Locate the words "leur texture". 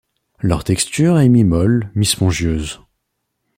0.39-1.19